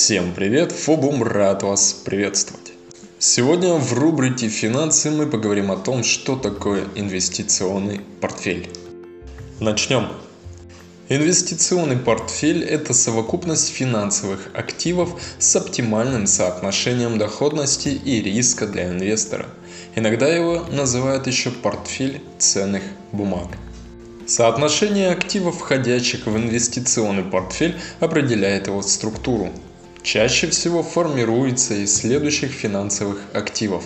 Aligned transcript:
Всем 0.00 0.32
привет, 0.32 0.70
Фобум 0.70 1.24
рад 1.24 1.64
вас 1.64 1.92
приветствовать. 1.92 2.72
Сегодня 3.18 3.74
в 3.74 3.92
рубрике 3.94 4.48
«Финансы» 4.48 5.10
мы 5.10 5.26
поговорим 5.26 5.72
о 5.72 5.76
том, 5.76 6.04
что 6.04 6.36
такое 6.36 6.84
инвестиционный 6.94 8.02
портфель. 8.20 8.70
Начнем. 9.58 10.06
Инвестиционный 11.08 11.96
портфель– 11.96 12.62
это 12.64 12.94
совокупность 12.94 13.70
финансовых 13.70 14.50
активов 14.54 15.20
с 15.40 15.56
оптимальным 15.56 16.28
соотношением 16.28 17.18
доходности 17.18 17.88
и 17.88 18.22
риска 18.22 18.68
для 18.68 18.90
инвестора. 18.90 19.46
Иногда 19.96 20.28
его 20.28 20.64
называют 20.70 21.26
еще 21.26 21.50
портфель 21.50 22.22
ценных 22.38 22.84
бумаг. 23.10 23.48
Соотношение 24.28 25.10
активов, 25.10 25.58
входящих 25.58 26.26
в 26.26 26.36
инвестиционный 26.36 27.24
портфель, 27.24 27.74
определяет 27.98 28.68
его 28.68 28.80
структуру. 28.82 29.50
Чаще 30.10 30.46
всего 30.46 30.82
формируется 30.82 31.74
из 31.74 31.94
следующих 31.94 32.50
финансовых 32.50 33.20
активов. 33.34 33.84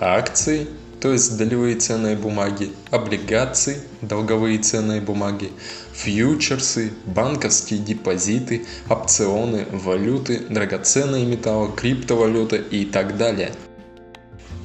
Акции, 0.00 0.66
то 1.00 1.12
есть 1.12 1.38
долевые 1.38 1.76
ценные 1.76 2.16
бумаги, 2.16 2.72
облигации, 2.90 3.76
долговые 4.02 4.58
ценные 4.58 5.00
бумаги, 5.00 5.52
фьючерсы, 5.92 6.90
банковские 7.06 7.78
депозиты, 7.78 8.66
опционы, 8.88 9.64
валюты, 9.70 10.40
драгоценные 10.40 11.24
металлы, 11.24 11.70
криптовалюты 11.76 12.56
и 12.56 12.84
так 12.84 13.16
далее. 13.16 13.52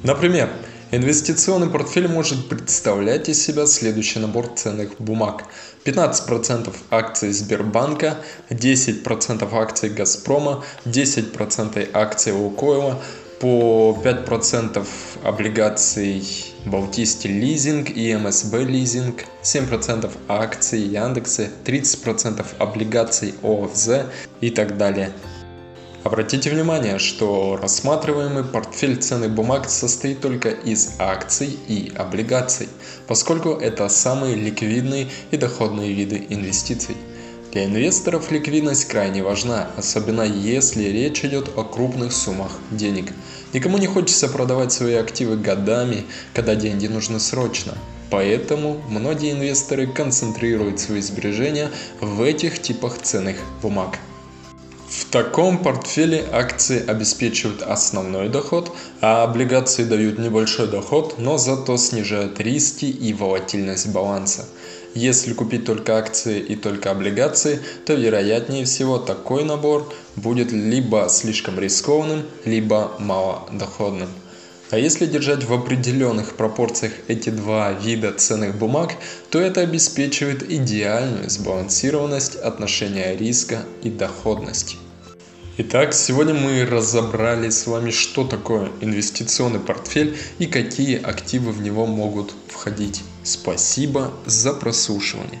Например, 0.02 0.50
Инвестиционный 0.92 1.68
портфель 1.68 2.06
может 2.06 2.48
представлять 2.48 3.28
из 3.28 3.44
себя 3.44 3.66
следующий 3.66 4.20
набор 4.20 4.46
ценных 4.54 5.00
бумаг. 5.00 5.42
15% 5.84 6.72
акций 6.90 7.32
Сбербанка, 7.32 8.18
10% 8.50 9.48
акций 9.52 9.90
Газпрома, 9.90 10.64
10% 10.84 11.90
акций 11.92 12.32
Лукойла, 12.32 13.02
по 13.40 14.00
5% 14.02 14.86
облигаций 15.24 16.22
Балтийский 16.64 17.30
лизинг 17.30 17.90
и 17.90 18.14
МСБ 18.14 18.64
лизинг, 18.64 19.24
7% 19.42 20.10
акций 20.28 20.80
Яндекса, 20.80 21.48
30% 21.64 22.44
облигаций 22.58 23.34
ОФЗ 23.42 24.06
и 24.40 24.50
так 24.50 24.78
далее. 24.78 25.10
Обратите 26.06 26.50
внимание, 26.50 27.00
что 27.00 27.58
рассматриваемый 27.60 28.44
портфель 28.44 28.96
ценных 28.96 29.32
бумаг 29.32 29.68
состоит 29.68 30.20
только 30.20 30.50
из 30.50 30.92
акций 31.00 31.58
и 31.66 31.92
облигаций, 31.96 32.68
поскольку 33.08 33.54
это 33.54 33.88
самые 33.88 34.36
ликвидные 34.36 35.08
и 35.32 35.36
доходные 35.36 35.92
виды 35.92 36.24
инвестиций. 36.28 36.96
Для 37.50 37.64
инвесторов 37.64 38.30
ликвидность 38.30 38.84
крайне 38.84 39.24
важна, 39.24 39.68
особенно 39.76 40.22
если 40.22 40.84
речь 40.84 41.24
идет 41.24 41.50
о 41.56 41.64
крупных 41.64 42.12
суммах 42.12 42.52
денег. 42.70 43.12
Никому 43.52 43.76
не 43.76 43.88
хочется 43.88 44.28
продавать 44.28 44.72
свои 44.72 44.94
активы 44.94 45.36
годами, 45.36 46.04
когда 46.34 46.54
деньги 46.54 46.86
нужны 46.86 47.18
срочно. 47.18 47.76
Поэтому 48.10 48.80
многие 48.88 49.32
инвесторы 49.32 49.88
концентрируют 49.88 50.78
свои 50.78 51.00
сбережения 51.00 51.68
в 52.00 52.22
этих 52.22 52.62
типах 52.62 52.96
ценных 53.02 53.38
бумаг. 53.60 53.98
В 54.88 55.04
таком 55.06 55.58
портфеле 55.62 56.24
акции 56.32 56.84
обеспечивают 56.86 57.62
основной 57.62 58.28
доход, 58.28 58.72
а 59.00 59.24
облигации 59.24 59.84
дают 59.84 60.18
небольшой 60.18 60.68
доход, 60.68 61.16
но 61.18 61.38
зато 61.38 61.76
снижают 61.76 62.38
риски 62.40 62.84
и 62.84 63.12
волатильность 63.12 63.88
баланса. 63.88 64.46
Если 64.94 65.34
купить 65.34 65.66
только 65.66 65.98
акции 65.98 66.40
и 66.40 66.56
только 66.56 66.90
облигации, 66.90 67.60
то 67.84 67.94
вероятнее 67.94 68.64
всего 68.64 68.98
такой 68.98 69.44
набор 69.44 69.92
будет 70.14 70.52
либо 70.52 71.08
слишком 71.10 71.58
рискованным, 71.58 72.22
либо 72.44 72.92
малодоходным. 72.98 74.08
А 74.70 74.78
если 74.78 75.06
держать 75.06 75.44
в 75.44 75.52
определенных 75.52 76.34
пропорциях 76.34 76.92
эти 77.06 77.30
два 77.30 77.72
вида 77.72 78.12
ценных 78.12 78.56
бумаг, 78.56 78.94
то 79.30 79.38
это 79.38 79.60
обеспечивает 79.60 80.50
идеальную 80.50 81.30
сбалансированность 81.30 82.34
отношения 82.34 83.16
риска 83.16 83.60
и 83.84 83.90
доходности. 83.90 84.76
Итак, 85.58 85.94
сегодня 85.94 86.34
мы 86.34 86.66
разобрали 86.66 87.48
с 87.48 87.66
вами, 87.66 87.90
что 87.90 88.24
такое 88.24 88.68
инвестиционный 88.80 89.60
портфель 89.60 90.18
и 90.38 90.46
какие 90.46 91.00
активы 91.00 91.52
в 91.52 91.62
него 91.62 91.86
могут 91.86 92.34
входить. 92.48 93.04
Спасибо 93.22 94.12
за 94.26 94.52
прослушивание. 94.52 95.40